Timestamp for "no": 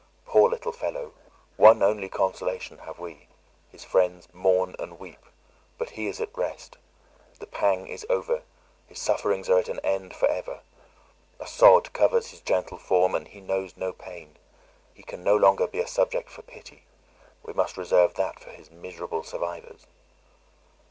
13.77-13.93, 15.23-15.35